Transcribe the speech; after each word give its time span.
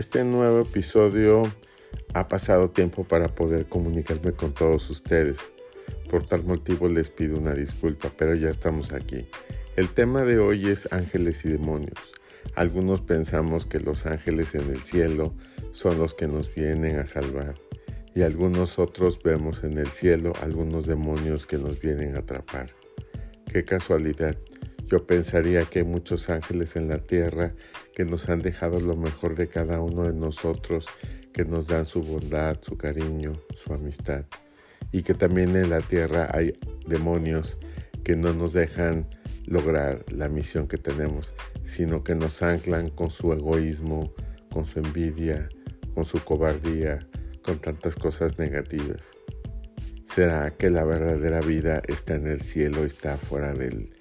Este 0.00 0.24
nuevo 0.24 0.60
episodio 0.60 1.42
ha 2.14 2.26
pasado 2.26 2.70
tiempo 2.70 3.04
para 3.04 3.34
poder 3.34 3.66
comunicarme 3.66 4.32
con 4.32 4.54
todos 4.54 4.88
ustedes. 4.88 5.52
Por 6.08 6.24
tal 6.24 6.42
motivo 6.42 6.88
les 6.88 7.10
pido 7.10 7.36
una 7.36 7.52
disculpa, 7.52 8.10
pero 8.16 8.34
ya 8.34 8.48
estamos 8.48 8.94
aquí. 8.94 9.28
El 9.76 9.90
tema 9.90 10.22
de 10.22 10.38
hoy 10.38 10.68
es 10.68 10.90
ángeles 10.90 11.44
y 11.44 11.50
demonios. 11.50 11.98
Algunos 12.54 13.02
pensamos 13.02 13.66
que 13.66 13.78
los 13.78 14.06
ángeles 14.06 14.54
en 14.54 14.70
el 14.70 14.80
cielo 14.80 15.34
son 15.70 15.98
los 15.98 16.14
que 16.14 16.28
nos 16.28 16.54
vienen 16.54 16.98
a 16.98 17.04
salvar 17.04 17.56
y 18.14 18.22
algunos 18.22 18.78
otros 18.78 19.22
vemos 19.22 19.64
en 19.64 19.76
el 19.76 19.88
cielo 19.88 20.32
algunos 20.40 20.86
demonios 20.86 21.46
que 21.46 21.58
nos 21.58 21.78
vienen 21.78 22.16
a 22.16 22.20
atrapar. 22.20 22.70
Qué 23.52 23.66
casualidad. 23.66 24.34
Yo 24.90 25.06
pensaría 25.06 25.64
que 25.66 25.78
hay 25.78 25.84
muchos 25.84 26.30
ángeles 26.30 26.74
en 26.74 26.88
la 26.88 26.98
tierra 26.98 27.54
que 27.94 28.04
nos 28.04 28.28
han 28.28 28.42
dejado 28.42 28.80
lo 28.80 28.96
mejor 28.96 29.36
de 29.36 29.46
cada 29.46 29.80
uno 29.80 30.02
de 30.02 30.12
nosotros, 30.12 30.88
que 31.32 31.44
nos 31.44 31.68
dan 31.68 31.86
su 31.86 32.02
bondad, 32.02 32.58
su 32.60 32.76
cariño, 32.76 33.34
su 33.54 33.72
amistad. 33.72 34.24
Y 34.90 35.02
que 35.02 35.14
también 35.14 35.54
en 35.54 35.70
la 35.70 35.80
tierra 35.80 36.28
hay 36.34 36.54
demonios 36.88 37.56
que 38.02 38.16
no 38.16 38.32
nos 38.32 38.52
dejan 38.52 39.06
lograr 39.46 40.04
la 40.10 40.28
misión 40.28 40.66
que 40.66 40.76
tenemos, 40.76 41.34
sino 41.62 42.02
que 42.02 42.16
nos 42.16 42.42
anclan 42.42 42.90
con 42.90 43.12
su 43.12 43.32
egoísmo, 43.32 44.12
con 44.52 44.66
su 44.66 44.80
envidia, 44.80 45.48
con 45.94 46.04
su 46.04 46.18
cobardía, 46.24 47.06
con 47.44 47.60
tantas 47.60 47.94
cosas 47.94 48.40
negativas. 48.40 49.12
¿Será 50.04 50.50
que 50.50 50.68
la 50.68 50.82
verdadera 50.82 51.40
vida 51.42 51.80
está 51.86 52.16
en 52.16 52.26
el 52.26 52.40
cielo, 52.40 52.84
está 52.84 53.16
fuera 53.16 53.54
del, 53.54 53.92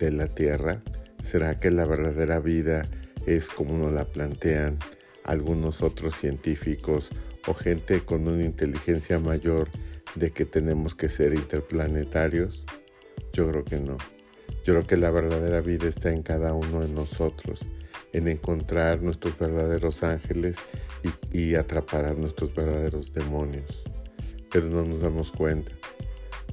de 0.00 0.10
la 0.10 0.26
tierra? 0.26 0.82
¿Será 1.22 1.60
que 1.60 1.70
la 1.70 1.84
verdadera 1.84 2.40
vida 2.40 2.88
es 3.26 3.50
como 3.50 3.76
nos 3.76 3.92
la 3.92 4.06
plantean 4.06 4.78
algunos 5.24 5.82
otros 5.82 6.16
científicos 6.16 7.10
o 7.46 7.54
gente 7.54 8.00
con 8.00 8.26
una 8.26 8.42
inteligencia 8.42 9.18
mayor 9.18 9.68
de 10.14 10.30
que 10.30 10.46
tenemos 10.46 10.94
que 10.94 11.08
ser 11.08 11.34
interplanetarios? 11.34 12.64
Yo 13.32 13.48
creo 13.48 13.64
que 13.64 13.76
no. 13.76 13.98
Yo 14.64 14.74
creo 14.74 14.86
que 14.86 14.96
la 14.96 15.10
verdadera 15.10 15.60
vida 15.60 15.86
está 15.86 16.10
en 16.10 16.22
cada 16.22 16.54
uno 16.54 16.80
de 16.80 16.88
nosotros, 16.88 17.60
en 18.12 18.28
encontrar 18.28 19.02
nuestros 19.02 19.38
verdaderos 19.38 20.02
ángeles 20.02 20.56
y, 21.32 21.38
y 21.38 21.54
atrapar 21.54 22.06
a 22.06 22.14
nuestros 22.14 22.54
verdaderos 22.54 23.12
demonios. 23.12 23.84
Pero 24.50 24.68
no 24.68 24.82
nos 24.84 25.00
damos 25.00 25.30
cuenta, 25.30 25.70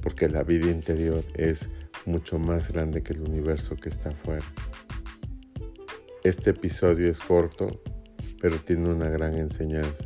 porque 0.02 0.28
la 0.28 0.42
vida 0.44 0.70
interior 0.70 1.24
es 1.34 1.68
mucho 2.08 2.38
más 2.38 2.72
grande 2.72 3.02
que 3.02 3.12
el 3.12 3.20
universo 3.20 3.76
que 3.76 3.90
está 3.90 4.10
afuera. 4.10 4.44
Este 6.24 6.50
episodio 6.50 7.08
es 7.08 7.20
corto, 7.20 7.82
pero 8.40 8.58
tiene 8.58 8.88
una 8.88 9.08
gran 9.08 9.36
enseñanza. 9.36 10.04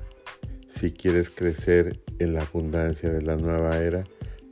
Si 0.68 0.92
quieres 0.92 1.30
crecer 1.30 2.02
en 2.18 2.34
la 2.34 2.42
abundancia 2.42 3.10
de 3.10 3.22
la 3.22 3.36
nueva 3.36 3.78
era, 3.78 4.04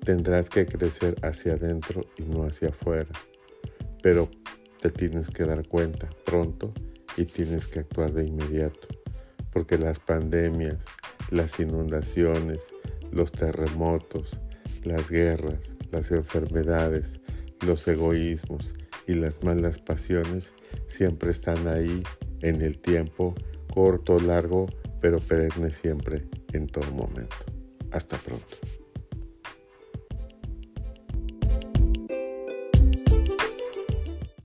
tendrás 0.05 0.49
que 0.49 0.67
crecer 0.67 1.17
hacia 1.23 1.55
adentro 1.55 2.03
y 2.17 2.23
no 2.23 2.45
hacia 2.45 2.69
afuera. 2.69 3.11
Pero 4.03 4.31
te 4.81 4.91
tienes 4.91 5.29
que 5.29 5.45
dar 5.45 5.67
cuenta 5.67 6.09
pronto 6.25 6.73
y 7.17 7.25
tienes 7.25 7.69
que 7.69 7.81
actuar 7.81 8.13
de 8.13 8.27
inmediato, 8.27 8.89
porque 9.53 9.77
las 9.77 9.99
pandemias, 9.99 10.87
las 11.31 11.59
inundaciones, 11.61 12.73
los 13.13 13.33
terremotos, 13.33 14.41
las 14.85 15.11
guerras, 15.11 15.75
las 15.91 16.11
enfermedades, 16.11 17.21
los 17.67 17.87
egoísmos 17.89 18.75
y 19.07 19.15
las 19.15 19.43
malas 19.43 19.79
pasiones 19.79 20.53
siempre 20.89 21.31
están 21.31 21.67
ahí 21.69 22.03
en 22.43 22.63
el 22.63 22.79
tiempo, 22.79 23.35
corto, 23.73 24.19
largo, 24.19 24.67
pero 25.01 25.19
perenne 25.19 25.71
siempre, 25.71 26.25
en 26.53 26.67
todo 26.67 26.91
momento. 26.93 27.37
Hasta 27.91 28.17
pronto. 28.19 28.57